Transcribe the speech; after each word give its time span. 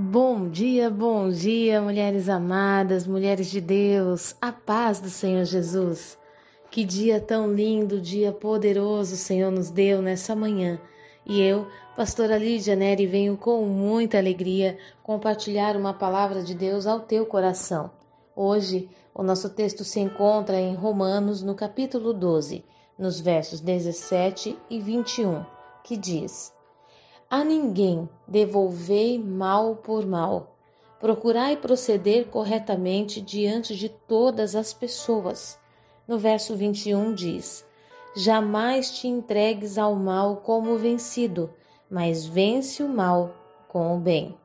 Bom 0.00 0.48
dia, 0.48 0.88
bom 0.88 1.28
dia, 1.28 1.82
mulheres 1.82 2.28
amadas, 2.28 3.04
mulheres 3.04 3.50
de 3.50 3.60
Deus, 3.60 4.36
a 4.40 4.52
paz 4.52 5.00
do 5.00 5.10
Senhor 5.10 5.44
Jesus. 5.44 6.16
Que 6.70 6.84
dia 6.84 7.20
tão 7.20 7.52
lindo, 7.52 8.00
dia 8.00 8.30
poderoso 8.30 9.14
o 9.14 9.18
Senhor 9.18 9.50
nos 9.50 9.70
deu 9.70 10.00
nessa 10.00 10.36
manhã. 10.36 10.80
E 11.26 11.42
eu, 11.42 11.66
pastora 11.96 12.38
Lídia 12.38 12.76
Neri, 12.76 13.08
venho 13.08 13.36
com 13.36 13.66
muita 13.66 14.18
alegria 14.18 14.78
compartilhar 15.02 15.74
uma 15.74 15.92
palavra 15.92 16.44
de 16.44 16.54
Deus 16.54 16.86
ao 16.86 17.00
teu 17.00 17.26
coração. 17.26 17.90
Hoje, 18.36 18.88
o 19.12 19.24
nosso 19.24 19.50
texto 19.50 19.82
se 19.82 19.98
encontra 19.98 20.60
em 20.60 20.76
Romanos, 20.76 21.42
no 21.42 21.56
capítulo 21.56 22.12
12, 22.12 22.64
nos 22.96 23.18
versos 23.18 23.58
17 23.58 24.56
e 24.70 24.78
21, 24.78 25.44
que 25.82 25.96
diz: 25.96 26.56
a 27.30 27.44
ninguém 27.44 28.08
devolvei 28.26 29.18
mal 29.18 29.76
por 29.76 30.06
mal. 30.06 30.56
Procurai 30.98 31.56
proceder 31.56 32.26
corretamente 32.28 33.20
diante 33.20 33.76
de 33.76 33.88
todas 33.88 34.56
as 34.56 34.72
pessoas. 34.72 35.58
No 36.06 36.18
verso 36.18 36.56
21 36.56 37.14
diz: 37.14 37.64
Jamais 38.16 38.90
te 38.90 39.06
entregues 39.06 39.78
ao 39.78 39.94
mal 39.94 40.38
como 40.38 40.76
vencido, 40.76 41.50
mas 41.90 42.24
vence 42.24 42.82
o 42.82 42.88
mal 42.88 43.34
com 43.68 43.96
o 43.96 44.00
bem. 44.00 44.36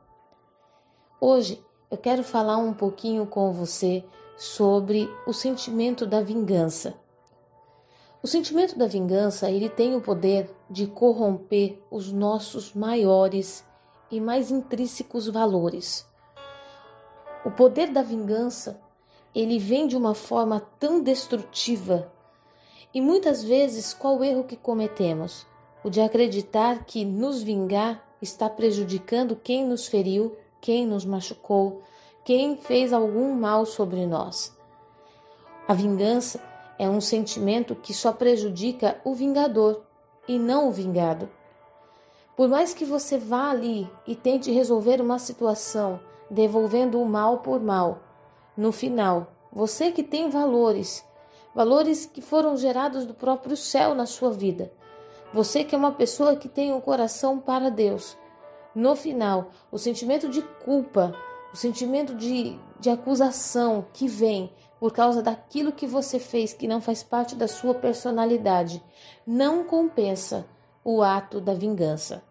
Hoje 1.20 1.64
eu 1.90 1.98
quero 1.98 2.24
falar 2.24 2.58
um 2.58 2.74
pouquinho 2.74 3.26
com 3.26 3.52
você 3.52 4.04
sobre 4.36 5.10
o 5.26 5.32
sentimento 5.32 6.06
da 6.06 6.22
vingança. 6.22 6.94
O 8.24 8.28
sentimento 8.28 8.80
da 8.80 8.88
vingança, 8.88 9.52
ele 9.52 9.68
tem 9.68 9.98
o 9.98 10.00
poder 10.02 10.50
de 10.70 10.88
corromper 10.88 11.78
os 11.92 12.10
nossos 12.10 12.74
maiores 12.74 13.66
e 14.10 14.22
mais 14.22 14.50
intrínsecos 14.50 15.28
valores. 15.28 16.08
O 17.44 17.52
poder 17.52 17.92
da 17.92 18.02
vingança, 18.02 18.80
ele 19.36 19.60
vem 19.60 19.88
de 19.88 19.98
uma 19.98 20.16
forma 20.16 20.62
tão 20.80 21.04
destrutiva. 21.04 22.10
E 22.94 23.02
muitas 23.02 23.44
vezes, 23.44 23.94
qual 23.94 24.18
o 24.18 24.24
erro 24.24 24.46
que 24.46 24.56
cometemos? 24.56 25.46
O 25.84 25.90
de 25.90 26.00
acreditar 26.00 26.86
que 26.86 27.04
nos 27.04 27.44
vingar 27.44 28.08
está 28.22 28.50
prejudicando 28.50 29.36
quem 29.36 29.68
nos 29.68 29.86
feriu, 29.86 30.34
quem 30.62 30.88
nos 30.88 31.04
machucou, 31.04 31.82
quem 32.24 32.56
fez 32.56 32.94
algum 32.94 33.36
mal 33.36 33.66
sobre 33.66 34.06
nós. 34.06 34.58
A 35.68 35.74
vingança 35.74 36.53
é 36.78 36.90
um 36.90 37.02
sentimento 37.02 37.76
que 37.76 37.94
só 37.94 38.12
prejudica 38.12 39.00
o 39.04 39.14
vingador 39.14 39.84
e 40.28 40.40
não 40.40 40.70
o 40.70 40.72
vingado. 40.72 41.30
Por 42.36 42.48
mais 42.48 42.74
que 42.74 42.84
você 42.84 43.18
vá 43.18 43.52
ali 43.52 43.90
e 44.08 44.16
tente 44.16 44.52
resolver 44.52 45.00
uma 45.00 45.20
situação 45.20 46.00
devolvendo 46.30 47.00
o 47.00 47.06
mal 47.06 47.40
por 47.40 47.62
mal, 47.62 48.00
no 48.58 48.72
final, 48.72 49.28
você 49.52 49.92
que 49.92 50.02
tem 50.02 50.30
valores, 50.30 51.06
valores 51.54 52.06
que 52.06 52.22
foram 52.22 52.58
gerados 52.58 53.06
do 53.06 53.14
próprio 53.14 53.56
céu 53.56 53.94
na 53.94 54.06
sua 54.06 54.32
vida, 54.32 54.72
você 55.32 55.64
que 55.64 55.76
é 55.76 55.78
uma 55.78 55.92
pessoa 55.92 56.36
que 56.36 56.50
tem 56.50 56.74
um 56.74 56.82
coração 56.82 57.40
para 57.40 57.70
Deus, 57.70 58.18
no 58.74 58.96
final, 58.96 59.52
o 59.72 59.78
sentimento 59.78 60.28
de 60.28 60.42
culpa, 60.42 61.16
o 61.54 61.58
sentimento 61.58 62.16
de, 62.16 62.58
de 62.80 62.90
acusação 62.90 63.86
que 63.94 64.08
vem 64.08 64.52
por 64.84 64.92
causa 64.92 65.22
daquilo 65.22 65.72
que 65.72 65.88
você 65.88 66.20
fez 66.20 66.52
que 66.52 66.68
não 66.68 66.82
faz 66.82 67.02
parte 67.02 67.38
da 67.38 67.48
sua 67.48 67.74
personalidade, 67.74 68.84
não 69.26 69.64
compensa 69.64 70.46
o 70.84 71.02
ato 71.02 71.40
da 71.40 71.54
vingança. 71.54 72.22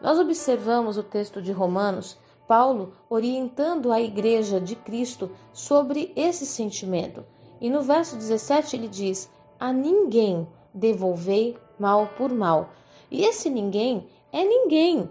Nós 0.00 0.18
observamos 0.18 0.96
o 0.96 1.04
texto 1.04 1.40
de 1.40 1.52
Romanos, 1.52 2.18
Paulo 2.48 2.94
orientando 3.08 3.92
a 3.92 4.00
igreja 4.00 4.60
de 4.60 4.74
Cristo 4.74 5.30
sobre 5.52 6.12
esse 6.16 6.44
sentimento. 6.44 7.24
E 7.60 7.70
no 7.70 7.80
verso 7.80 8.16
17 8.16 8.74
ele 8.74 8.88
diz: 8.88 9.30
A 9.60 9.72
ninguém 9.72 10.48
devolvei 10.74 11.56
mal 11.78 12.08
por 12.18 12.28
mal. 12.28 12.70
E 13.08 13.22
esse 13.24 13.48
ninguém 13.48 14.08
é 14.32 14.42
ninguém. 14.42 15.08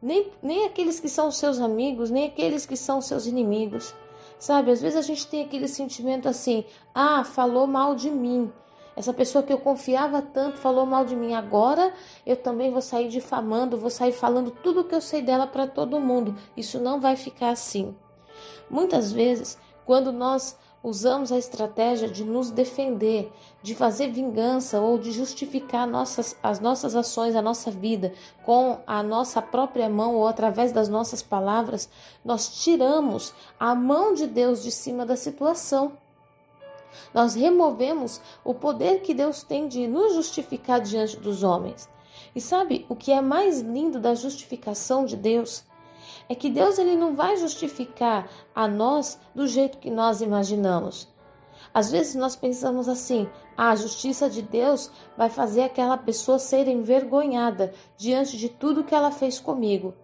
Nem, 0.00 0.30
nem 0.40 0.66
aqueles 0.66 1.00
que 1.00 1.08
são 1.08 1.32
seus 1.32 1.58
amigos, 1.58 2.10
nem 2.12 2.26
aqueles 2.26 2.64
que 2.64 2.76
são 2.76 3.00
seus 3.00 3.26
inimigos. 3.26 3.92
Sabe, 4.42 4.72
às 4.72 4.82
vezes 4.82 4.98
a 4.98 5.02
gente 5.02 5.24
tem 5.28 5.44
aquele 5.44 5.68
sentimento 5.68 6.28
assim: 6.28 6.64
ah, 6.92 7.22
falou 7.22 7.64
mal 7.64 7.94
de 7.94 8.10
mim. 8.10 8.52
Essa 8.96 9.14
pessoa 9.14 9.44
que 9.44 9.52
eu 9.52 9.58
confiava 9.58 10.20
tanto 10.20 10.58
falou 10.58 10.84
mal 10.84 11.04
de 11.04 11.14
mim. 11.14 11.32
Agora 11.32 11.94
eu 12.26 12.34
também 12.34 12.68
vou 12.72 12.82
sair 12.82 13.08
difamando, 13.08 13.78
vou 13.78 13.88
sair 13.88 14.10
falando 14.10 14.50
tudo 14.50 14.80
o 14.80 14.84
que 14.84 14.96
eu 14.96 15.00
sei 15.00 15.22
dela 15.22 15.46
para 15.46 15.68
todo 15.68 16.00
mundo. 16.00 16.36
Isso 16.56 16.80
não 16.80 16.98
vai 16.98 17.14
ficar 17.14 17.50
assim. 17.50 17.94
Muitas 18.68 19.12
vezes, 19.12 19.56
quando 19.86 20.10
nós 20.10 20.58
usamos 20.82 21.30
a 21.30 21.38
estratégia 21.38 22.08
de 22.08 22.24
nos 22.24 22.50
defender, 22.50 23.32
de 23.62 23.74
fazer 23.74 24.10
vingança 24.10 24.80
ou 24.80 24.98
de 24.98 25.12
justificar 25.12 25.86
nossas, 25.86 26.36
as 26.42 26.58
nossas 26.58 26.96
ações, 26.96 27.36
a 27.36 27.42
nossa 27.42 27.70
vida 27.70 28.12
com 28.44 28.80
a 28.86 29.02
nossa 29.02 29.40
própria 29.40 29.88
mão 29.88 30.16
ou 30.16 30.26
através 30.26 30.72
das 30.72 30.88
nossas 30.88 31.22
palavras, 31.22 31.88
nós 32.24 32.62
tiramos 32.62 33.32
a 33.58 33.74
mão 33.74 34.14
de 34.14 34.26
Deus 34.26 34.62
de 34.62 34.70
cima 34.70 35.06
da 35.06 35.16
situação. 35.16 35.92
Nós 37.14 37.34
removemos 37.34 38.20
o 38.44 38.52
poder 38.52 39.00
que 39.00 39.14
Deus 39.14 39.42
tem 39.42 39.68
de 39.68 39.86
nos 39.86 40.14
justificar 40.14 40.80
diante 40.80 41.16
dos 41.16 41.42
homens. 41.42 41.88
E 42.34 42.40
sabe 42.40 42.84
o 42.88 42.96
que 42.96 43.12
é 43.12 43.20
mais 43.20 43.60
lindo 43.60 44.00
da 44.00 44.14
justificação 44.14 45.04
de 45.04 45.16
Deus? 45.16 45.64
É 46.28 46.34
que 46.34 46.50
Deus 46.50 46.78
ele 46.78 46.96
não 46.96 47.14
vai 47.14 47.36
justificar 47.36 48.28
a 48.54 48.66
nós 48.68 49.18
do 49.34 49.46
jeito 49.46 49.78
que 49.78 49.90
nós 49.90 50.20
imaginamos. 50.20 51.08
Às 51.74 51.90
vezes 51.90 52.14
nós 52.14 52.36
pensamos 52.36 52.88
assim: 52.88 53.28
ah, 53.56 53.70
a 53.70 53.76
justiça 53.76 54.28
de 54.28 54.42
Deus 54.42 54.90
vai 55.16 55.30
fazer 55.30 55.62
aquela 55.62 55.96
pessoa 55.96 56.38
ser 56.38 56.68
envergonhada 56.68 57.72
diante 57.96 58.36
de 58.36 58.48
tudo 58.48 58.84
que 58.84 58.94
ela 58.94 59.10
fez 59.10 59.40
comigo. 59.40 59.94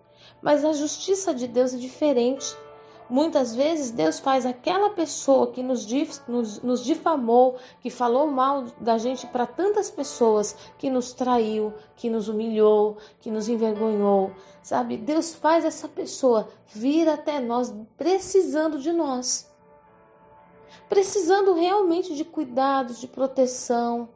Mas 0.40 0.64
a 0.64 0.72
justiça 0.72 1.34
de 1.34 1.46
Deus 1.46 1.74
é 1.74 1.76
diferente. 1.76 2.56
Muitas 3.10 3.54
vezes 3.54 3.90
Deus 3.90 4.18
faz 4.18 4.44
aquela 4.44 4.90
pessoa 4.90 5.50
que 5.50 5.62
nos, 5.62 5.86
nos, 6.28 6.60
nos 6.60 6.84
difamou, 6.84 7.56
que 7.80 7.88
falou 7.88 8.30
mal 8.30 8.66
da 8.78 8.98
gente 8.98 9.26
para 9.26 9.46
tantas 9.46 9.90
pessoas, 9.90 10.54
que 10.76 10.90
nos 10.90 11.14
traiu, 11.14 11.72
que 11.96 12.10
nos 12.10 12.28
humilhou, 12.28 12.98
que 13.20 13.30
nos 13.30 13.48
envergonhou, 13.48 14.32
sabe? 14.62 14.98
Deus 14.98 15.34
faz 15.34 15.64
essa 15.64 15.88
pessoa 15.88 16.48
vir 16.66 17.08
até 17.08 17.40
nós 17.40 17.74
precisando 17.96 18.78
de 18.78 18.92
nós, 18.92 19.50
precisando 20.86 21.54
realmente 21.54 22.14
de 22.14 22.26
cuidados, 22.26 23.00
de 23.00 23.08
proteção. 23.08 24.10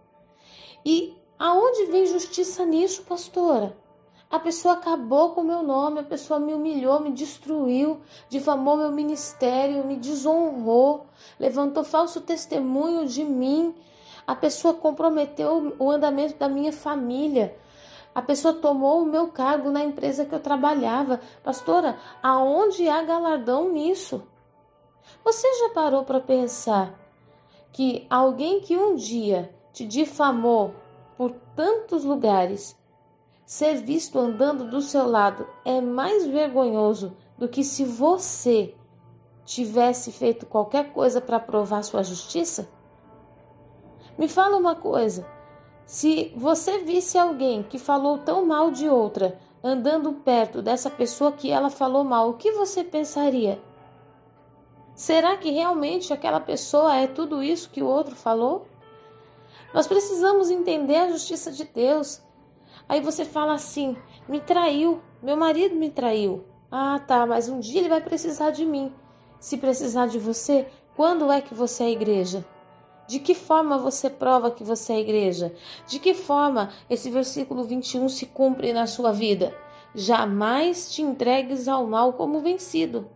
E 0.84 1.16
aonde 1.38 1.86
vem 1.86 2.06
justiça 2.06 2.66
nisso, 2.66 3.04
pastora? 3.04 3.75
A 4.32 4.38
pessoa 4.38 4.72
acabou 4.72 5.32
com 5.32 5.43
o 5.43 5.44
meu 5.44 5.62
nome, 5.62 6.00
a 6.00 6.03
pessoa 6.03 6.41
me 6.41 6.54
humilhou, 6.54 6.98
me 7.00 7.10
destruiu, 7.10 8.00
difamou 8.31 8.78
meu 8.78 8.91
ministério, 8.91 9.84
me 9.84 9.94
desonrou, 9.94 11.04
levantou 11.38 11.84
falso 11.84 12.19
testemunho 12.22 13.06
de 13.06 13.25
mim. 13.25 13.75
A 14.26 14.34
pessoa 14.34 14.72
comprometeu 14.72 15.76
o 15.78 15.91
andamento 15.91 16.38
da 16.38 16.48
minha 16.48 16.72
família. 16.72 17.54
A 18.15 18.22
pessoa 18.22 18.54
tomou 18.54 19.03
o 19.03 19.06
meu 19.06 19.28
cargo 19.28 19.70
na 19.70 19.84
empresa 19.84 20.25
que 20.25 20.34
eu 20.34 20.41
trabalhava. 20.41 21.20
Pastora, 21.44 21.99
aonde 22.22 22.88
há 22.88 23.03
galardão 23.03 23.70
nisso? 23.70 24.26
Você 25.22 25.47
já 25.59 25.75
parou 25.75 26.04
para 26.04 26.20
pensar 26.20 26.99
que 27.70 28.06
alguém 28.09 28.62
que 28.62 28.78
um 28.78 28.97
dia 28.97 29.54
te 29.75 29.84
difamou 29.84 30.75
por 31.19 31.32
tantos 31.54 32.03
lugares 32.03 32.81
Ser 33.44 33.76
visto 33.82 34.19
andando 34.19 34.70
do 34.70 34.80
seu 34.80 35.06
lado 35.06 35.47
é 35.64 35.80
mais 35.80 36.26
vergonhoso 36.26 37.16
do 37.37 37.49
que 37.49 37.64
se 37.64 37.84
você 37.84 38.75
tivesse 39.44 40.12
feito 40.12 40.46
qualquer 40.46 40.93
coisa 40.93 41.20
para 41.20 41.40
provar 41.40 41.82
sua 41.82 42.02
justiça? 42.02 42.69
Me 44.16 44.28
fala 44.28 44.56
uma 44.56 44.75
coisa: 44.75 45.26
se 45.84 46.32
você 46.37 46.78
visse 46.78 47.19
alguém 47.19 47.62
que 47.62 47.78
falou 47.78 48.19
tão 48.19 48.46
mal 48.46 48.70
de 48.70 48.88
outra 48.88 49.38
andando 49.62 50.12
perto 50.12 50.61
dessa 50.61 50.90
pessoa 50.90 51.32
que 51.32 51.50
ela 51.50 51.70
falou 51.70 52.05
mal, 52.05 52.31
o 52.31 52.34
que 52.34 52.52
você 52.52 52.82
pensaria? 52.82 53.61
Será 54.94 55.37
que 55.37 55.50
realmente 55.50 56.12
aquela 56.12 56.40
pessoa 56.40 56.96
é 56.96 57.06
tudo 57.06 57.43
isso 57.43 57.70
que 57.70 57.82
o 57.82 57.87
outro 57.87 58.14
falou? 58.14 58.66
Nós 59.72 59.87
precisamos 59.87 60.50
entender 60.50 60.96
a 60.96 61.11
justiça 61.11 61.50
de 61.50 61.64
Deus. 61.64 62.20
Aí 62.92 63.00
você 63.00 63.24
fala 63.24 63.54
assim: 63.54 63.96
me 64.28 64.38
traiu, 64.38 65.00
meu 65.22 65.34
marido 65.34 65.74
me 65.74 65.88
traiu. 65.88 66.44
Ah, 66.70 67.00
tá, 67.00 67.24
mas 67.24 67.48
um 67.48 67.58
dia 67.58 67.80
ele 67.80 67.88
vai 67.88 68.02
precisar 68.02 68.50
de 68.50 68.66
mim. 68.66 68.92
Se 69.40 69.56
precisar 69.56 70.08
de 70.08 70.18
você, 70.18 70.68
quando 70.94 71.32
é 71.32 71.40
que 71.40 71.54
você 71.54 71.84
é 71.84 71.90
igreja? 71.90 72.44
De 73.08 73.18
que 73.18 73.34
forma 73.34 73.78
você 73.78 74.10
prova 74.10 74.50
que 74.50 74.62
você 74.62 74.92
é 74.92 75.00
igreja? 75.00 75.54
De 75.86 75.98
que 75.98 76.12
forma 76.12 76.68
esse 76.90 77.08
versículo 77.08 77.64
21 77.64 78.10
se 78.10 78.26
cumpre 78.26 78.74
na 78.74 78.86
sua 78.86 79.10
vida? 79.10 79.54
jamais 79.94 80.92
te 80.92 81.02
entregues 81.02 81.68
ao 81.68 81.86
mal 81.86 82.14
como 82.14 82.40
vencido. 82.40 83.08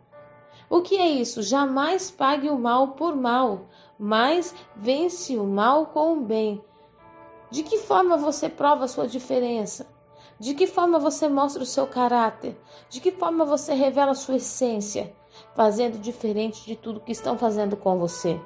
O 0.68 0.82
que 0.82 0.96
é 0.96 1.08
isso? 1.08 1.42
Jamais 1.42 2.10
pague 2.10 2.50
o 2.50 2.58
mal 2.58 2.88
por 2.88 3.14
mal, 3.14 3.66
mas 3.98 4.54
vence 4.74 5.36
o 5.36 5.44
mal 5.44 5.86
com 5.86 6.18
o 6.18 6.20
bem. 6.20 6.62
De 7.50 7.62
que 7.62 7.78
forma 7.78 8.16
você 8.16 8.48
prova 8.48 8.88
sua 8.88 9.06
diferença? 9.06 9.86
De 10.38 10.54
que 10.54 10.66
forma 10.66 10.98
você 10.98 11.28
mostra 11.28 11.62
o 11.62 11.66
seu 11.66 11.86
caráter? 11.86 12.56
De 12.90 13.00
que 13.00 13.10
forma 13.10 13.44
você 13.44 13.72
revela 13.72 14.12
a 14.12 14.16
sua 14.16 14.36
essência? 14.36 15.14
Fazendo 15.54 15.98
diferente 15.98 16.64
de 16.66 16.76
tudo 16.76 17.00
que 17.00 17.12
estão 17.12 17.38
fazendo 17.38 17.76
com 17.76 17.96
você. 17.98 18.40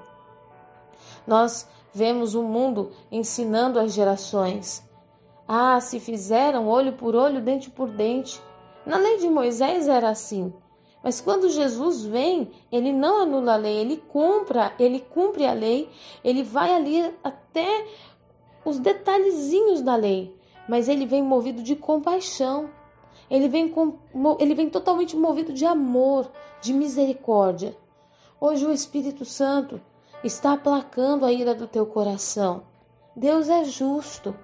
Nós 1.26 1.66
vemos 1.92 2.34
o 2.34 2.42
mundo 2.42 2.92
ensinando 3.10 3.78
as 3.78 3.92
gerações. 3.92 4.82
Ah, 5.48 5.80
se 5.80 5.98
fizeram 5.98 6.68
olho 6.68 6.92
por 6.92 7.16
olho, 7.16 7.40
dente 7.40 7.70
por 7.70 7.90
dente. 7.90 8.40
Na 8.86 8.96
lei 8.96 9.18
de 9.18 9.28
Moisés 9.28 9.88
era 9.88 10.08
assim. 10.08 10.52
Mas 11.02 11.20
quando 11.20 11.48
Jesus 11.48 12.04
vem, 12.04 12.50
ele 12.70 12.92
não 12.92 13.22
anula 13.22 13.54
a 13.54 13.56
lei, 13.56 13.78
ele 13.78 13.96
cumpra, 13.96 14.72
ele 14.78 15.00
cumpre 15.00 15.46
a 15.46 15.52
lei, 15.52 15.88
ele 16.22 16.42
vai 16.42 16.74
ali 16.74 17.14
até 17.24 17.86
os 18.64 18.78
detalhezinhos 18.78 19.80
da 19.80 19.96
lei, 19.96 20.34
mas 20.68 20.88
ele 20.88 21.06
vem 21.06 21.22
movido 21.22 21.62
de 21.62 21.74
compaixão. 21.74 22.70
Ele 23.30 23.48
vem, 23.48 23.68
com, 23.68 23.98
ele 24.38 24.54
vem 24.54 24.68
totalmente 24.68 25.16
movido 25.16 25.52
de 25.52 25.64
amor, 25.64 26.30
de 26.60 26.72
misericórdia. 26.72 27.76
Hoje 28.40 28.66
o 28.66 28.72
Espírito 28.72 29.24
Santo 29.24 29.80
está 30.22 30.52
aplacando 30.52 31.24
a 31.24 31.32
ira 31.32 31.54
do 31.54 31.66
teu 31.66 31.86
coração. 31.86 32.62
Deus 33.14 33.48
é 33.48 33.64
justo 33.64 34.34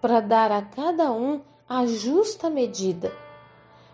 para 0.00 0.20
dar 0.20 0.50
a 0.50 0.62
cada 0.62 1.12
um 1.12 1.40
a 1.68 1.86
justa 1.86 2.50
medida. 2.50 3.12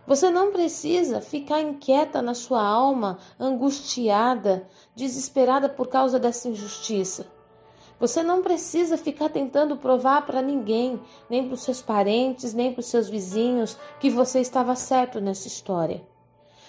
Você 0.07 0.31
não 0.31 0.53
precisa 0.53 1.21
ficar 1.21 1.61
inquieta 1.61 2.23
na 2.23 2.33
sua 2.33 2.63
alma, 2.63 3.19
angustiada, 3.39 4.67
desesperada 4.97 5.69
por 5.69 5.89
causa 5.89 6.19
dessa 6.19 6.49
injustiça. 6.49 7.27
Você 7.99 8.23
não 8.23 8.43
precisa 8.43 8.97
ficar 8.97 9.29
tentando 9.29 9.77
provar 9.77 10.25
para 10.25 10.41
ninguém, 10.41 11.01
nem 11.29 11.47
para 11.47 11.55
os 11.55 11.63
seus 11.63 11.83
parentes, 11.83 12.55
nem 12.55 12.73
para 12.73 12.81
os 12.81 12.87
seus 12.87 13.09
vizinhos, 13.09 13.77
que 13.99 14.09
você 14.09 14.41
estava 14.41 14.77
certo 14.77 15.21
nessa 15.21 15.49
história. 15.49 16.03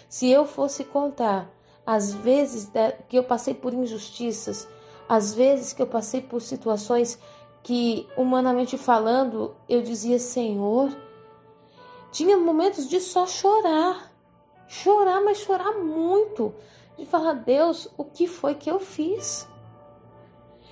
Se 0.07 0.29
eu 0.29 0.45
fosse 0.45 0.83
contar 0.83 1.51
as 1.85 2.13
vezes 2.13 2.71
que 3.07 3.17
eu 3.17 3.23
passei 3.23 3.53
por 3.53 3.73
injustiças, 3.73 4.67
as 5.07 5.33
vezes 5.33 5.73
que 5.73 5.81
eu 5.81 5.87
passei 5.87 6.21
por 6.21 6.41
situações 6.41 7.19
que, 7.63 8.07
humanamente 8.15 8.77
falando, 8.77 9.55
eu 9.67 9.81
dizia: 9.81 10.19
Senhor, 10.19 10.95
tinha 12.11 12.37
momentos 12.37 12.87
de 12.87 12.99
só 12.99 13.25
chorar, 13.27 14.11
chorar, 14.67 15.21
mas 15.21 15.39
chorar 15.39 15.73
muito, 15.73 16.53
de 16.97 17.05
falar: 17.05 17.33
Deus, 17.33 17.87
o 17.97 18.03
que 18.03 18.27
foi 18.27 18.55
que 18.55 18.69
eu 18.69 18.79
fiz? 18.79 19.47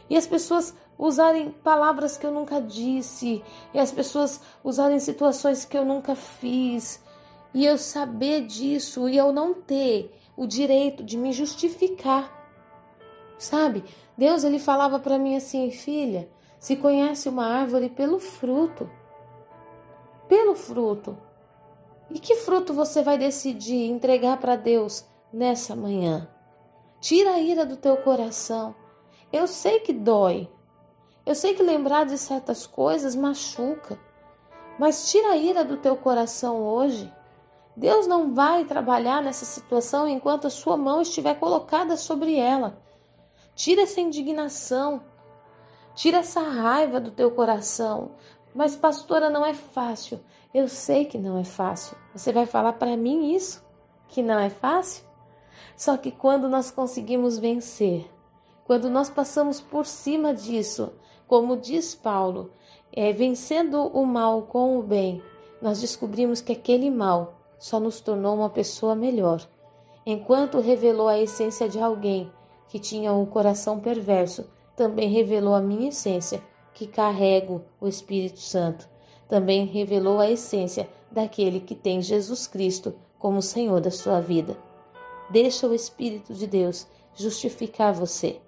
E 0.09 0.15
as 0.15 0.25
pessoas 0.25 0.73
usarem 0.97 1.51
palavras 1.51 2.17
que 2.17 2.25
eu 2.25 2.31
nunca 2.31 2.61
disse, 2.61 3.43
e 3.73 3.79
as 3.79 3.91
pessoas 3.91 4.41
usarem 4.63 4.99
situações 4.99 5.65
que 5.65 5.77
eu 5.77 5.85
nunca 5.85 6.15
fiz, 6.15 7.03
e 7.53 7.65
eu 7.65 7.77
saber 7.77 8.45
disso 8.45 9.07
e 9.07 9.17
eu 9.17 9.31
não 9.31 9.53
ter 9.53 10.15
o 10.35 10.45
direito 10.45 11.03
de 11.03 11.17
me 11.17 11.31
justificar. 11.33 12.31
Sabe? 13.37 13.83
Deus 14.17 14.43
ele 14.43 14.59
falava 14.59 14.99
para 14.99 15.17
mim 15.17 15.35
assim, 15.35 15.69
filha, 15.71 16.29
se 16.59 16.75
conhece 16.75 17.29
uma 17.29 17.45
árvore 17.45 17.89
pelo 17.89 18.19
fruto. 18.19 18.89
Pelo 20.27 20.55
fruto. 20.55 21.17
E 22.09 22.19
que 22.19 22.35
fruto 22.35 22.73
você 22.73 23.01
vai 23.01 23.17
decidir 23.17 23.89
entregar 23.89 24.37
para 24.37 24.55
Deus 24.55 25.05
nessa 25.31 25.75
manhã? 25.75 26.27
Tira 26.99 27.31
a 27.31 27.39
ira 27.39 27.65
do 27.65 27.77
teu 27.77 27.97
coração. 27.97 28.75
Eu 29.31 29.47
sei 29.47 29.79
que 29.79 29.91
dói. 29.91 30.49
Eu 31.25 31.35
sei 31.35 31.53
que 31.53 31.61
lembrar 31.61 32.05
de 32.05 32.17
certas 32.17 32.65
coisas 32.65 33.15
machuca. 33.15 33.99
Mas 34.79 35.11
tira 35.11 35.29
a 35.31 35.37
ira 35.37 35.65
do 35.65 35.75
teu 35.75 35.97
coração 35.97 36.61
hoje. 36.61 37.11
Deus 37.75 38.07
não 38.07 38.33
vai 38.33 38.63
trabalhar 38.63 39.21
nessa 39.21 39.43
situação 39.43 40.07
enquanto 40.07 40.47
a 40.47 40.49
sua 40.49 40.77
mão 40.77 41.01
estiver 41.01 41.35
colocada 41.35 41.97
sobre 41.97 42.35
ela. 42.35 42.81
Tira 43.53 43.81
essa 43.81 43.99
indignação. 43.99 45.01
Tira 45.93 46.19
essa 46.19 46.41
raiva 46.41 46.99
do 46.99 47.11
teu 47.11 47.29
coração. 47.31 48.11
Mas, 48.55 48.75
pastora, 48.75 49.29
não 49.29 49.45
é 49.45 49.53
fácil. 49.53 50.19
Eu 50.53 50.67
sei 50.67 51.05
que 51.05 51.17
não 51.17 51.37
é 51.37 51.43
fácil. 51.43 51.97
Você 52.15 52.31
vai 52.31 52.45
falar 52.45 52.73
para 52.73 52.95
mim 52.95 53.35
isso? 53.35 53.63
Que 54.07 54.23
não 54.23 54.39
é 54.39 54.49
fácil? 54.49 55.03
Só 55.75 55.97
que 55.97 56.11
quando 56.11 56.47
nós 56.47 56.71
conseguimos 56.71 57.37
vencer, 57.37 58.09
quando 58.67 58.89
nós 58.89 59.09
passamos 59.09 59.59
por 59.59 59.85
cima 59.85 60.33
disso, 60.33 60.91
como 61.27 61.57
diz 61.57 61.95
Paulo, 61.95 62.51
é, 62.93 63.11
vencendo 63.11 63.81
o 63.81 64.05
mal 64.05 64.43
com 64.43 64.77
o 64.77 64.83
bem, 64.83 65.21
nós 65.61 65.81
descobrimos 65.81 66.41
que 66.41 66.51
aquele 66.51 66.91
mal 66.91 67.39
só 67.57 67.79
nos 67.79 67.99
tornou 67.99 68.35
uma 68.35 68.49
pessoa 68.49 68.93
melhor. 68.93 69.41
Enquanto 70.05 70.59
revelou 70.59 71.07
a 71.07 71.17
essência 71.17 71.67
de 71.67 71.79
alguém 71.79 72.31
que 72.69 72.77
tinha 72.77 73.11
um 73.11 73.25
coração 73.25 73.79
perverso, 73.79 74.45
também 74.75 75.09
revelou 75.09 75.55
a 75.55 75.61
minha 75.61 75.89
essência, 75.89 76.43
que 76.73 76.85
carrego 76.85 77.63
o 77.81 77.87
Espírito 77.87 78.39
Santo 78.39 78.87
também 79.27 79.65
revelou 79.65 80.19
a 80.19 80.29
essência 80.29 80.89
daquele 81.11 81.59
que 81.59 81.75
tem 81.75 82.01
Jesus 82.01 82.47
Cristo 82.47 82.95
como 83.19 83.41
Senhor 83.41 83.81
da 83.81 83.91
sua 83.91 84.21
vida. 84.21 84.57
Deixa 85.29 85.67
o 85.67 85.73
Espírito 85.73 86.33
de 86.33 86.47
Deus 86.47 86.87
justificar 87.15 87.93
você. 87.93 88.39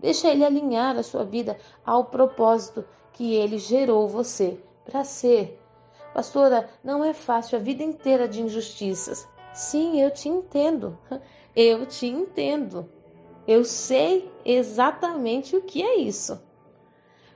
Deixa 0.00 0.28
ele 0.28 0.44
alinhar 0.44 0.96
a 0.96 1.02
sua 1.02 1.24
vida 1.24 1.58
ao 1.84 2.06
propósito 2.06 2.84
que 3.12 3.34
ele 3.34 3.58
gerou 3.58 4.08
você 4.08 4.58
para 4.84 5.04
ser. 5.04 5.60
Pastora, 6.14 6.68
não 6.82 7.04
é 7.04 7.12
fácil 7.12 7.58
a 7.58 7.62
vida 7.62 7.82
inteira 7.82 8.26
de 8.26 8.42
injustiças. 8.42 9.28
Sim, 9.52 10.00
eu 10.00 10.10
te 10.10 10.28
entendo. 10.28 10.98
Eu 11.56 11.84
te 11.84 12.06
entendo. 12.06 12.88
Eu 13.44 13.64
sei 13.64 14.30
exatamente 14.44 15.56
o 15.56 15.62
que 15.62 15.82
é 15.82 15.96
isso. 15.96 16.40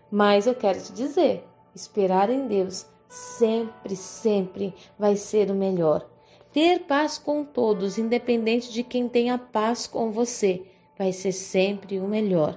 Mas 0.08 0.46
eu 0.46 0.54
quero 0.54 0.80
te 0.80 0.92
dizer: 0.92 1.44
Esperar 1.74 2.30
em 2.30 2.46
Deus 2.46 2.86
sempre, 3.08 3.96
sempre 3.96 4.72
vai 4.96 5.16
ser 5.16 5.50
o 5.50 5.54
melhor. 5.54 6.08
Ter 6.52 6.84
paz 6.84 7.18
com 7.18 7.44
todos, 7.44 7.98
independente 7.98 8.72
de 8.72 8.84
quem 8.84 9.08
tenha 9.08 9.36
paz 9.36 9.88
com 9.88 10.12
você, 10.12 10.64
vai 10.96 11.12
ser 11.12 11.32
sempre 11.32 11.98
o 11.98 12.06
melhor. 12.06 12.56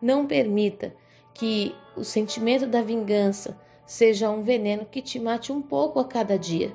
Não 0.00 0.26
permita 0.26 0.94
que 1.34 1.74
o 1.96 2.04
sentimento 2.04 2.66
da 2.66 2.82
vingança 2.82 3.58
seja 3.86 4.30
um 4.30 4.42
veneno 4.42 4.86
que 4.86 5.02
te 5.02 5.18
mate 5.18 5.52
um 5.52 5.62
pouco 5.62 5.98
a 5.98 6.04
cada 6.04 6.38
dia. 6.38 6.72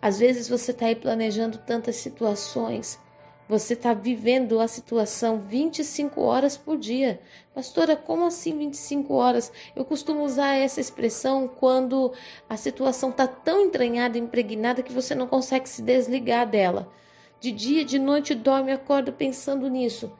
Às 0.00 0.18
vezes 0.18 0.48
você 0.48 0.72
está 0.72 0.86
aí 0.86 0.94
planejando 0.94 1.58
tantas 1.58 1.96
situações 1.96 2.98
você 3.48 3.74
está 3.74 3.94
vivendo 3.94 4.58
a 4.58 4.66
situação 4.66 5.38
25 5.38 6.20
horas 6.20 6.56
por 6.56 6.76
dia. 6.76 7.20
Pastora, 7.54 7.94
como 7.94 8.26
assim 8.26 8.58
25 8.58 9.14
horas? 9.14 9.52
Eu 9.76 9.84
costumo 9.84 10.24
usar 10.24 10.54
essa 10.54 10.80
expressão 10.80 11.46
quando 11.46 12.12
a 12.48 12.56
situação 12.56 13.10
está 13.10 13.28
tão 13.28 13.60
entranhada, 13.60 14.18
impregnada, 14.18 14.82
que 14.82 14.92
você 14.92 15.14
não 15.14 15.28
consegue 15.28 15.68
se 15.68 15.80
desligar 15.80 16.44
dela. 16.48 16.92
De 17.38 17.52
dia, 17.52 17.84
de 17.84 18.00
noite, 18.00 18.34
dorme 18.34 18.72
acorda 18.72 19.12
pensando 19.12 19.68
nisso. 19.68 20.12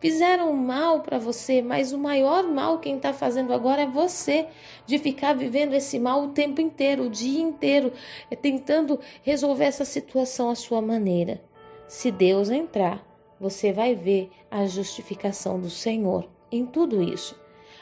Fizeram 0.00 0.52
mal 0.52 1.00
para 1.00 1.18
você, 1.18 1.60
mas 1.60 1.92
o 1.92 1.98
maior 1.98 2.44
mal 2.44 2.78
quem 2.78 2.96
está 2.96 3.12
fazendo 3.12 3.52
agora 3.52 3.82
é 3.82 3.86
você, 3.86 4.46
de 4.86 4.96
ficar 4.96 5.34
vivendo 5.34 5.74
esse 5.74 5.98
mal 5.98 6.22
o 6.22 6.28
tempo 6.28 6.60
inteiro, 6.60 7.04
o 7.04 7.10
dia 7.10 7.40
inteiro, 7.40 7.92
tentando 8.40 9.00
resolver 9.22 9.64
essa 9.64 9.84
situação 9.84 10.50
à 10.50 10.54
sua 10.54 10.80
maneira. 10.80 11.42
Se 11.88 12.12
Deus 12.12 12.48
entrar, 12.48 13.04
você 13.40 13.72
vai 13.72 13.96
ver 13.96 14.30
a 14.48 14.66
justificação 14.66 15.60
do 15.60 15.70
Senhor 15.70 16.28
em 16.50 16.64
tudo 16.64 17.02
isso. 17.02 17.34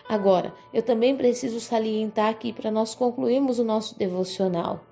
Agora, 0.08 0.54
eu 0.72 0.82
também 0.82 1.16
preciso 1.16 1.60
salientar 1.60 2.30
aqui 2.30 2.50
para 2.50 2.70
nós 2.70 2.94
concluirmos 2.94 3.58
o 3.58 3.64
nosso 3.64 3.98
devocional, 3.98 4.86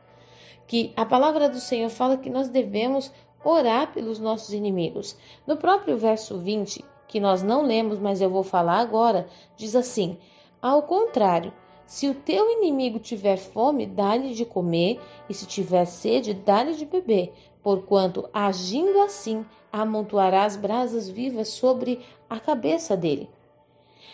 que 0.67 0.93
a 0.95 1.07
palavra 1.07 1.49
do 1.49 1.61
Senhor 1.61 1.89
fala 1.89 2.19
que 2.19 2.29
nós 2.29 2.49
devemos 2.49 3.11
orar 3.43 3.93
pelos 3.93 4.19
nossos 4.19 4.53
inimigos. 4.53 5.17
No 5.47 5.57
próprio 5.57 5.97
verso 5.97 6.39
20, 6.39 6.85
que 7.09 7.21
nós 7.21 7.43
não 7.43 7.63
lemos, 7.63 7.99
mas 7.99 8.21
eu 8.21 8.31
vou 8.31 8.43
falar 8.43 8.79
agora, 8.79 9.29
diz 9.57 9.75
assim: 9.77 10.19
Ao 10.61 10.83
contrário, 10.83 11.53
se 11.87 12.09
o 12.09 12.15
teu 12.15 12.51
inimigo 12.51 12.99
tiver 12.99 13.37
fome, 13.37 13.87
dá-lhe 13.87 14.35
de 14.35 14.45
comer, 14.45 15.01
e 15.29 15.35
se 15.35 15.47
tiver 15.47 15.85
sede, 15.85 16.35
dá-lhe 16.35 16.75
de 16.75 16.87
beber, 16.87 17.33
porquanto 17.63 18.29
agindo 18.33 19.01
assim 19.01 19.45
amontoarás 19.73 20.57
brasas 20.57 21.09
vivas 21.09 21.49
sobre 21.49 22.01
a 22.31 22.39
cabeça 22.39 22.97
dele. 22.97 23.29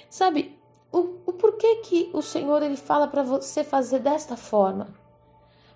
Sabe, 0.09 0.59
o, 0.93 1.17
o 1.27 1.33
porquê 1.33 1.77
que 1.77 2.11
o 2.13 2.23
Senhor 2.23 2.63
ele 2.63 2.77
fala 2.77 3.07
para 3.07 3.23
você 3.23 3.63
fazer 3.63 4.01
desta 4.01 4.37
forma? 4.37 4.89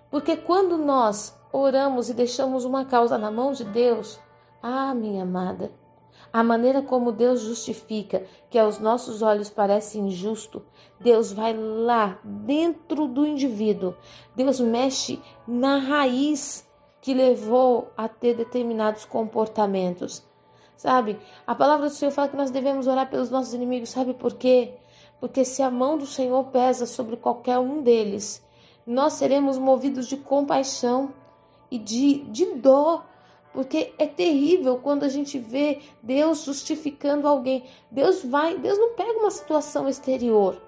Porque 0.09 0.35
quando 0.35 0.77
nós 0.77 1.35
oramos 1.51 2.09
e 2.09 2.13
deixamos 2.13 2.65
uma 2.65 2.85
causa 2.85 3.17
na 3.17 3.31
mão 3.31 3.51
de 3.51 3.63
Deus, 3.63 4.19
ah, 4.61 4.93
minha 4.93 5.23
amada, 5.23 5.71
a 6.31 6.43
maneira 6.43 6.81
como 6.81 7.11
Deus 7.11 7.41
justifica, 7.41 8.25
que 8.49 8.59
aos 8.59 8.79
nossos 8.79 9.21
olhos 9.21 9.49
parece 9.49 9.99
injusto, 9.99 10.61
Deus 10.99 11.31
vai 11.31 11.53
lá 11.53 12.19
dentro 12.23 13.07
do 13.07 13.25
indivíduo, 13.25 13.95
Deus 14.35 14.59
mexe 14.59 15.21
na 15.47 15.77
raiz 15.77 16.67
que 17.01 17.13
levou 17.13 17.91
a 17.95 18.07
ter 18.07 18.35
determinados 18.35 19.05
comportamentos. 19.05 20.23
Sabe? 20.75 21.17
A 21.45 21.55
palavra 21.55 21.87
do 21.87 21.93
Senhor 21.93 22.11
fala 22.11 22.27
que 22.27 22.35
nós 22.35 22.51
devemos 22.51 22.87
orar 22.87 23.09
pelos 23.09 23.29
nossos 23.29 23.53
inimigos, 23.53 23.89
sabe 23.89 24.13
por 24.13 24.33
quê? 24.33 24.73
Porque 25.19 25.45
se 25.45 25.61
a 25.61 25.71
mão 25.71 25.97
do 25.97 26.05
Senhor 26.05 26.43
pesa 26.45 26.85
sobre 26.85 27.15
qualquer 27.15 27.59
um 27.59 27.81
deles, 27.81 28.43
nós 28.85 29.13
seremos 29.13 29.57
movidos 29.57 30.07
de 30.07 30.17
compaixão 30.17 31.13
e 31.71 31.79
de, 31.79 32.19
de 32.25 32.45
dor, 32.55 33.03
porque 33.55 33.93
é 33.97 34.05
terrível 34.05 34.77
quando 34.83 35.03
a 35.03 35.09
gente 35.09 35.39
vê 35.39 35.81
Deus 36.03 36.43
justificando 36.43 37.25
alguém. 37.25 37.63
Deus 37.89 38.21
vai, 38.21 38.57
Deus 38.57 38.77
não 38.77 38.93
pega 38.93 39.17
uma 39.17 39.31
situação 39.31 39.87
exterior. 39.87 40.61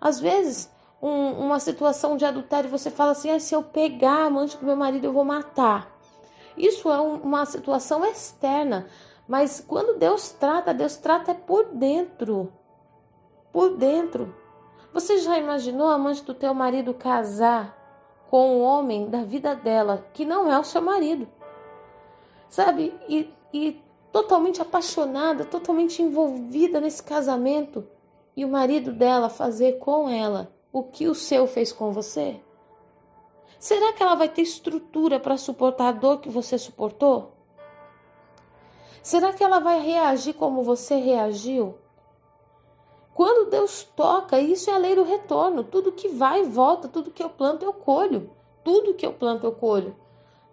Às 0.00 0.20
vezes, 0.20 0.70
um, 1.02 1.32
uma 1.32 1.58
situação 1.58 2.16
de 2.16 2.24
adultério, 2.24 2.70
você 2.70 2.90
fala 2.90 3.10
assim: 3.10 3.30
ah, 3.30 3.40
se 3.40 3.54
eu 3.54 3.62
pegar 3.62 4.22
a 4.22 4.26
amante 4.26 4.56
do 4.56 4.64
meu 4.64 4.76
marido, 4.76 5.04
eu 5.04 5.12
vou 5.12 5.24
matar. 5.24 5.90
Isso 6.56 6.88
é 6.88 7.00
um, 7.00 7.16
uma 7.16 7.44
situação 7.44 8.04
externa. 8.04 8.86
Mas 9.26 9.62
quando 9.66 9.98
Deus 9.98 10.30
trata, 10.30 10.72
Deus 10.72 10.96
trata 10.96 11.32
é 11.32 11.34
por 11.34 11.64
dentro. 11.74 12.52
Por 13.52 13.76
dentro. 13.76 14.32
Você 14.92 15.18
já 15.18 15.36
imaginou 15.38 15.88
a 15.88 15.94
amante 15.94 16.22
do 16.22 16.34
teu 16.34 16.54
marido 16.54 16.94
casar 16.94 17.76
com 18.30 18.58
um 18.58 18.62
homem 18.62 19.10
da 19.10 19.24
vida 19.24 19.56
dela 19.56 20.06
que 20.12 20.24
não 20.24 20.50
é 20.50 20.58
o 20.58 20.64
seu 20.64 20.82
marido? 20.82 21.26
Sabe? 22.52 22.94
E, 23.08 23.32
e 23.50 23.82
totalmente 24.12 24.60
apaixonada, 24.60 25.42
totalmente 25.42 26.02
envolvida 26.02 26.82
nesse 26.82 27.02
casamento. 27.02 27.88
E 28.36 28.44
o 28.44 28.48
marido 28.48 28.92
dela 28.92 29.30
fazer 29.30 29.78
com 29.78 30.06
ela 30.06 30.54
o 30.70 30.82
que 30.82 31.08
o 31.08 31.14
seu 31.14 31.46
fez 31.46 31.72
com 31.72 31.90
você? 31.92 32.38
Será 33.58 33.94
que 33.94 34.02
ela 34.02 34.14
vai 34.14 34.28
ter 34.28 34.42
estrutura 34.42 35.18
para 35.18 35.38
suportar 35.38 35.88
a 35.88 35.92
dor 35.92 36.20
que 36.20 36.28
você 36.28 36.58
suportou? 36.58 37.32
Será 39.02 39.32
que 39.32 39.42
ela 39.42 39.58
vai 39.58 39.80
reagir 39.80 40.34
como 40.34 40.62
você 40.62 40.96
reagiu? 40.96 41.78
Quando 43.14 43.48
Deus 43.48 43.82
toca, 43.96 44.38
isso 44.38 44.68
é 44.68 44.74
a 44.74 44.78
lei 44.78 44.94
do 44.94 45.04
retorno. 45.04 45.64
Tudo 45.64 45.90
que 45.90 46.08
vai 46.08 46.42
volta, 46.42 46.86
tudo 46.86 47.10
que 47.10 47.22
eu 47.22 47.30
planto 47.30 47.64
eu 47.64 47.72
colho. 47.72 48.30
Tudo 48.62 48.92
que 48.92 49.06
eu 49.06 49.14
planto 49.14 49.46
eu 49.46 49.52
colho. 49.52 49.96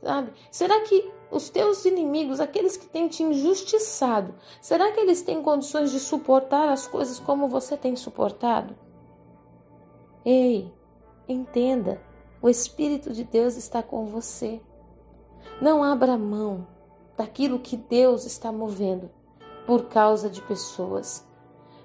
Sabe? 0.01 0.31
Será 0.49 0.79
que 0.81 1.18
os 1.31 1.49
teus 1.49 1.85
inimigos, 1.85 2.39
aqueles 2.39 2.75
que 2.75 2.87
têm 2.87 3.07
te 3.07 3.23
injustiçado, 3.23 4.33
será 4.61 4.91
que 4.91 4.99
eles 4.99 5.21
têm 5.21 5.41
condições 5.41 5.91
de 5.91 5.99
suportar 5.99 6.69
as 6.69 6.87
coisas 6.87 7.19
como 7.19 7.47
você 7.47 7.77
tem 7.77 7.95
suportado? 7.95 8.75
Ei, 10.25 10.73
entenda, 11.27 12.01
o 12.41 12.49
Espírito 12.49 13.13
de 13.13 13.23
Deus 13.23 13.55
está 13.55 13.83
com 13.83 14.05
você. 14.05 14.61
Não 15.61 15.83
abra 15.83 16.17
mão 16.17 16.67
daquilo 17.17 17.59
que 17.59 17.77
Deus 17.77 18.25
está 18.25 18.51
movendo 18.51 19.09
por 19.65 19.85
causa 19.85 20.29
de 20.29 20.41
pessoas. 20.41 21.27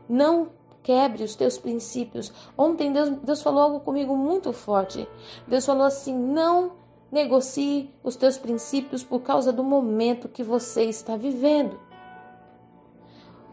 Não 0.08 0.50
quebre 0.82 1.24
os 1.24 1.34
teus 1.34 1.58
princípios. 1.58 2.32
Ontem 2.56 2.92
Deus, 2.92 3.08
Deus 3.08 3.42
falou 3.42 3.62
algo 3.62 3.80
comigo 3.80 4.16
muito 4.16 4.52
forte. 4.52 5.08
Deus 5.46 5.66
falou 5.66 5.84
assim: 5.84 6.16
não 6.16 6.72
negocie 7.14 7.94
os 8.02 8.16
teus 8.16 8.36
princípios 8.36 9.04
por 9.04 9.20
causa 9.20 9.52
do 9.52 9.62
momento 9.62 10.28
que 10.28 10.42
você 10.42 10.82
está 10.82 11.16
vivendo. 11.16 11.78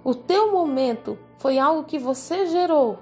O 0.04 0.16
teu 0.16 0.52
momento 0.52 1.20
foi 1.38 1.60
algo 1.60 1.84
que 1.84 2.00
você 2.00 2.48
gerou. 2.48 2.98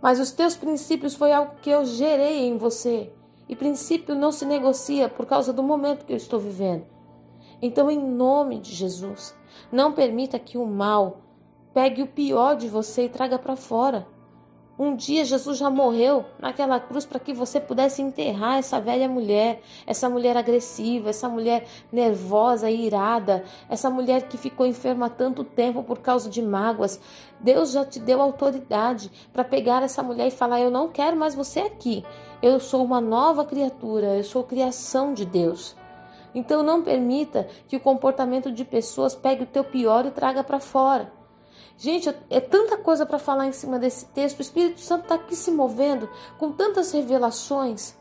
Mas 0.00 0.20
os 0.20 0.30
teus 0.30 0.54
princípios 0.54 1.16
foi 1.16 1.32
algo 1.32 1.56
que 1.60 1.68
eu 1.68 1.84
gerei 1.84 2.46
em 2.46 2.56
você. 2.56 3.12
E 3.48 3.56
princípio 3.56 4.14
não 4.14 4.30
se 4.30 4.46
negocia 4.46 5.08
por 5.08 5.26
causa 5.26 5.52
do 5.52 5.62
momento 5.62 6.04
que 6.04 6.12
eu 6.12 6.16
estou 6.16 6.38
vivendo. 6.38 6.86
Então, 7.60 7.90
em 7.90 7.98
nome 7.98 8.60
de 8.60 8.72
Jesus, 8.72 9.34
não 9.72 9.90
permita 9.90 10.38
que 10.38 10.56
o 10.56 10.64
mal 10.64 11.22
pegue 11.72 12.02
o 12.02 12.06
pior 12.06 12.54
de 12.54 12.68
você 12.68 13.06
e 13.06 13.08
traga 13.08 13.36
para 13.36 13.56
fora. 13.56 14.06
Um 14.76 14.96
dia 14.96 15.24
Jesus 15.24 15.56
já 15.56 15.70
morreu 15.70 16.24
naquela 16.36 16.80
cruz 16.80 17.06
para 17.06 17.20
que 17.20 17.32
você 17.32 17.60
pudesse 17.60 18.02
enterrar 18.02 18.58
essa 18.58 18.80
velha 18.80 19.08
mulher, 19.08 19.62
essa 19.86 20.10
mulher 20.10 20.36
agressiva, 20.36 21.10
essa 21.10 21.28
mulher 21.28 21.64
nervosa 21.92 22.68
e 22.68 22.84
irada, 22.84 23.44
essa 23.68 23.88
mulher 23.88 24.22
que 24.22 24.36
ficou 24.36 24.66
enferma 24.66 25.08
tanto 25.08 25.44
tempo 25.44 25.84
por 25.84 26.00
causa 26.00 26.28
de 26.28 26.42
mágoas. 26.42 27.00
Deus 27.38 27.70
já 27.70 27.84
te 27.84 28.00
deu 28.00 28.20
autoridade 28.20 29.12
para 29.32 29.44
pegar 29.44 29.80
essa 29.80 30.02
mulher 30.02 30.26
e 30.26 30.32
falar: 30.32 30.60
Eu 30.60 30.72
não 30.72 30.88
quero 30.88 31.16
mais 31.16 31.36
você 31.36 31.60
aqui. 31.60 32.04
Eu 32.42 32.58
sou 32.58 32.84
uma 32.84 33.00
nova 33.00 33.44
criatura, 33.44 34.16
eu 34.16 34.24
sou 34.24 34.42
criação 34.42 35.14
de 35.14 35.24
Deus. 35.24 35.76
Então 36.34 36.64
não 36.64 36.82
permita 36.82 37.46
que 37.68 37.76
o 37.76 37.80
comportamento 37.80 38.50
de 38.50 38.64
pessoas 38.64 39.14
pegue 39.14 39.44
o 39.44 39.46
teu 39.46 39.62
pior 39.62 40.04
e 40.04 40.10
traga 40.10 40.42
para 40.42 40.58
fora. 40.58 41.23
Gente, 41.76 42.14
é 42.30 42.40
tanta 42.40 42.76
coisa 42.76 43.04
para 43.04 43.18
falar 43.18 43.46
em 43.46 43.52
cima 43.52 43.78
desse 43.78 44.06
texto. 44.06 44.38
O 44.38 44.42
Espírito 44.42 44.80
Santo 44.80 45.02
está 45.04 45.14
aqui 45.16 45.34
se 45.34 45.50
movendo 45.50 46.08
com 46.38 46.52
tantas 46.52 46.92
revelações. 46.92 47.96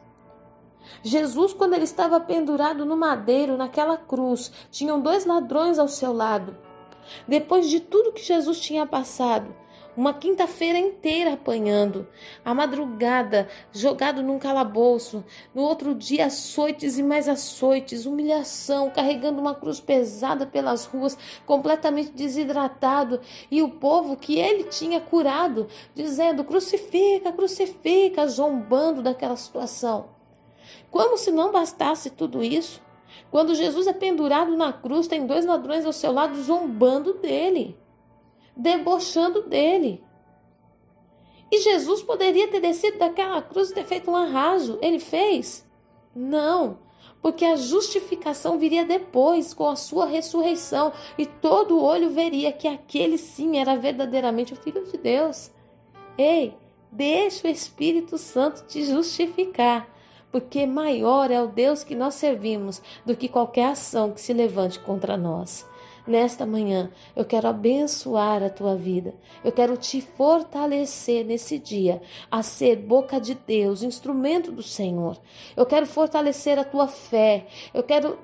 Jesus, 1.01 1.53
quando 1.53 1.73
ele 1.73 1.85
estava 1.85 2.19
pendurado 2.19 2.85
no 2.85 2.95
madeiro, 2.95 3.57
naquela 3.57 3.97
cruz, 3.97 4.51
tinham 4.69 5.01
dois 5.01 5.25
ladrões 5.25 5.79
ao 5.79 5.87
seu 5.87 6.13
lado. 6.13 6.55
Depois 7.27 7.69
de 7.69 7.79
tudo 7.79 8.13
que 8.13 8.23
Jesus 8.23 8.59
tinha 8.59 8.85
passado, 8.85 9.53
uma 9.95 10.13
quinta-feira 10.13 10.77
inteira 10.77 11.33
apanhando, 11.33 12.07
a 12.43 12.53
madrugada 12.53 13.47
jogado 13.71 14.23
num 14.23 14.39
calabouço, 14.39 15.23
no 15.53 15.61
outro 15.61 15.93
dia 15.93 16.25
açoites 16.25 16.97
e 16.97 17.03
mais 17.03 17.29
açoites, 17.29 18.05
humilhação, 18.05 18.89
carregando 18.89 19.39
uma 19.39 19.53
cruz 19.53 19.79
pesada 19.79 20.45
pelas 20.45 20.85
ruas, 20.85 21.17
completamente 21.45 22.11
desidratado, 22.11 23.21
e 23.51 23.61
o 23.61 23.69
povo 23.69 24.17
que 24.17 24.39
ele 24.39 24.65
tinha 24.65 24.99
curado, 24.99 25.67
dizendo: 25.93 26.43
crucifica, 26.43 27.31
crucifica, 27.31 28.27
zombando 28.27 29.01
daquela 29.01 29.35
situação. 29.35 30.09
Como 30.89 31.17
se 31.17 31.31
não 31.31 31.51
bastasse 31.51 32.09
tudo 32.09 32.43
isso, 32.43 32.81
quando 33.29 33.55
Jesus 33.55 33.87
é 33.87 33.93
pendurado 33.93 34.55
na 34.55 34.73
cruz, 34.73 35.07
tem 35.07 35.25
dois 35.25 35.45
ladrões 35.45 35.85
ao 35.85 35.93
seu 35.93 36.11
lado 36.11 36.41
zombando 36.41 37.13
dele 37.15 37.77
debochando 38.55 39.43
dele. 39.43 40.03
E 41.51 41.61
Jesus 41.61 42.01
poderia 42.01 42.47
ter 42.47 42.59
descido 42.59 42.97
daquela 42.97 43.41
cruz 43.41 43.69
e 43.69 43.75
ter 43.75 43.85
feito 43.85 44.09
um 44.09 44.15
arraso. 44.15 44.79
Ele 44.81 44.99
fez? 44.99 45.63
Não, 46.15 46.79
porque 47.21 47.45
a 47.45 47.55
justificação 47.55 48.57
viria 48.57 48.83
depois, 48.83 49.53
com 49.53 49.67
a 49.69 49.75
sua 49.75 50.05
ressurreição, 50.05 50.91
e 51.17 51.25
todo 51.25 51.81
olho 51.81 52.09
veria 52.09 52.51
que 52.51 52.67
aquele 52.67 53.17
sim 53.17 53.57
era 53.57 53.77
verdadeiramente 53.77 54.53
o 54.53 54.57
Filho 54.57 54.83
de 54.83 54.97
Deus. 54.97 55.51
Ei, 56.17 56.53
deixa 56.91 57.47
o 57.47 57.51
Espírito 57.51 58.17
Santo 58.17 58.65
te 58.65 58.83
justificar, 58.83 59.87
porque 60.31 60.65
maior 60.65 61.31
é 61.31 61.41
o 61.41 61.47
Deus 61.47 61.83
que 61.83 61.95
nós 61.95 62.15
servimos 62.15 62.81
do 63.05 63.15
que 63.15 63.29
qualquer 63.29 63.67
ação 63.67 64.11
que 64.11 64.19
se 64.19 64.33
levante 64.33 64.79
contra 64.79 65.15
nós. 65.15 65.65
Nesta 66.05 66.45
manhã, 66.45 66.91
eu 67.15 67.23
quero 67.23 67.47
abençoar 67.47 68.43
a 68.43 68.49
tua 68.49 68.75
vida. 68.75 69.15
Eu 69.43 69.53
quero 69.53 69.77
te 69.77 70.01
fortalecer 70.01 71.23
nesse 71.25 71.57
dia 71.57 72.01
a 72.29 72.43
ser 72.43 72.75
boca 72.75 73.21
de 73.21 73.33
Deus, 73.35 73.83
instrumento 73.83 74.51
do 74.51 74.61
Senhor. 74.61 75.17
Eu 75.55 75.65
quero 75.65 75.85
fortalecer 75.85 76.59
a 76.59 76.65
tua 76.65 76.87
fé. 76.87 77.47
Eu 77.73 77.83
quero 77.83 78.17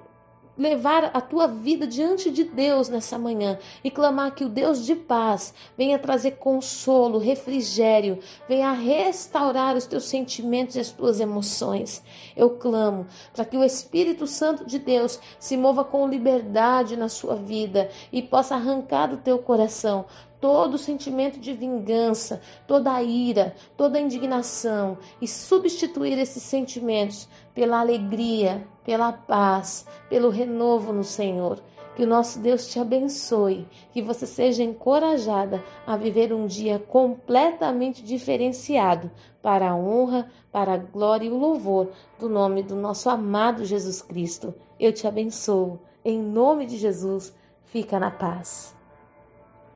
levar 0.59 1.09
a 1.13 1.21
tua 1.21 1.47
vida 1.47 1.87
diante 1.87 2.29
de 2.29 2.43
Deus 2.43 2.89
nessa 2.89 3.17
manhã 3.17 3.57
e 3.81 3.89
clamar 3.89 4.35
que 4.35 4.43
o 4.43 4.49
Deus 4.49 4.85
de 4.85 4.93
paz 4.93 5.53
venha 5.77 5.97
trazer 5.97 6.31
consolo, 6.31 7.17
refrigério, 7.17 8.19
venha 8.47 8.73
restaurar 8.73 9.77
os 9.77 9.85
teus 9.85 10.03
sentimentos 10.03 10.75
e 10.75 10.81
as 10.81 10.91
tuas 10.91 11.21
emoções. 11.21 12.03
Eu 12.35 12.49
clamo 12.49 13.07
para 13.33 13.45
que 13.45 13.55
o 13.55 13.63
Espírito 13.63 14.27
Santo 14.27 14.65
de 14.65 14.77
Deus 14.77 15.17
se 15.39 15.55
mova 15.55 15.85
com 15.85 16.09
liberdade 16.09 16.97
na 16.97 17.07
sua 17.07 17.35
vida 17.35 17.89
e 18.11 18.21
possa 18.21 18.55
arrancar 18.55 19.07
do 19.07 19.17
teu 19.17 19.39
coração 19.39 20.05
todo 20.39 20.77
sentimento 20.77 21.39
de 21.39 21.53
vingança, 21.53 22.41
toda 22.67 22.93
a 22.93 23.03
ira, 23.03 23.55
toda 23.75 23.97
a 23.97 24.01
indignação 24.01 24.97
e 25.21 25.27
substituir 25.27 26.17
esses 26.17 26.43
sentimentos 26.43 27.27
pela 27.53 27.79
alegria, 27.79 28.65
pela 28.83 29.11
paz, 29.11 29.85
pelo 30.09 30.29
renovo 30.29 30.93
no 30.93 31.03
Senhor. 31.03 31.61
Que 31.95 32.05
o 32.05 32.07
nosso 32.07 32.39
Deus 32.39 32.67
te 32.67 32.79
abençoe, 32.79 33.67
que 33.91 34.01
você 34.01 34.25
seja 34.25 34.63
encorajada 34.63 35.61
a 35.85 35.97
viver 35.97 36.31
um 36.31 36.47
dia 36.47 36.79
completamente 36.79 38.01
diferenciado 38.01 39.11
para 39.41 39.71
a 39.71 39.75
honra, 39.75 40.31
para 40.49 40.75
a 40.75 40.77
glória 40.77 41.27
e 41.27 41.29
o 41.29 41.37
louvor 41.37 41.89
do 42.17 42.29
nome 42.29 42.63
do 42.63 42.75
nosso 42.75 43.09
amado 43.09 43.65
Jesus 43.65 44.01
Cristo. 44.01 44.53
Eu 44.79 44.93
te 44.93 45.05
abençoo. 45.07 45.77
Em 46.05 46.17
nome 46.17 46.65
de 46.65 46.77
Jesus, 46.77 47.35
fica 47.65 47.99
na 47.99 48.09
paz. 48.09 48.78